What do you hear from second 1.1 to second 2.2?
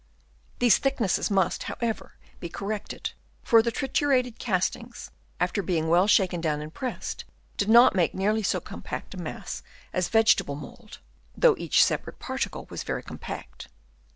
must, however,